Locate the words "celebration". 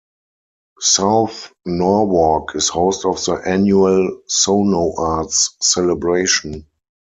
5.61-6.65